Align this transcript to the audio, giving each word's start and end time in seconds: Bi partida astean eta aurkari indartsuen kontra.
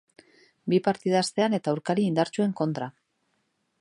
Bi 0.73 0.79
partida 0.87 1.19
astean 1.21 1.57
eta 1.57 1.73
aurkari 1.73 2.07
indartsuen 2.13 2.57
kontra. 2.63 2.89